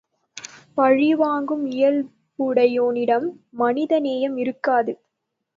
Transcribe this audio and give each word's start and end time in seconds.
பழிவாங்கும் 0.77 1.65
இயல்புடையோனிடம் 1.71 3.27
மனித 3.55 3.99
நேயம் 3.99 4.37
இருக்காது. 4.37 4.95